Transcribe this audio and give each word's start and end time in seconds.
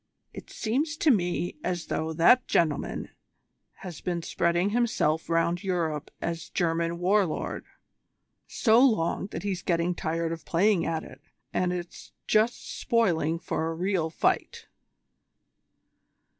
"It 0.33 0.49
seems 0.49 0.97
to 0.97 1.11
me 1.11 1.57
as 1.63 1.85
though 1.85 2.11
that 2.11 2.47
gentleman 2.47 3.09
had 3.85 4.03
been 4.03 4.23
spreading 4.23 4.71
himself 4.71 5.29
round 5.29 5.63
Europe 5.63 6.09
as 6.19 6.49
German 6.49 6.97
War 6.97 7.23
Lord 7.27 7.65
so 8.47 8.79
long 8.79 9.27
that 9.27 9.43
he's 9.43 9.61
getting 9.61 9.93
tired 9.93 10.31
of 10.31 10.43
playing 10.43 10.87
at 10.87 11.03
it, 11.03 11.21
and 11.53 11.71
's 11.71 12.13
just 12.25 12.75
spoiling 12.79 13.37
for 13.37 13.67
a 13.69 13.75
real 13.75 14.09
fight." 14.09 14.65